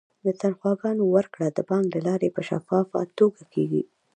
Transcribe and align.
د 0.25 0.27
تنخواګانو 0.41 1.03
ورکړه 1.15 1.47
د 1.51 1.59
بانک 1.69 1.87
له 1.95 2.01
لارې 2.07 2.33
په 2.35 2.41
شفافه 2.49 2.99
توګه 3.19 3.41
کیږي. 3.53 3.83